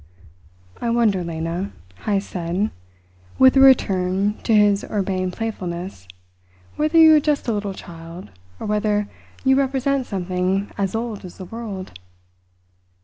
[0.81, 1.71] "I wonder, Lena,"
[2.05, 2.71] Heyst said,
[3.37, 6.07] with a return to his urbane playfulness,
[6.75, 9.07] "whether you are just a little child, or whether
[9.45, 11.93] you represent something as old as the world."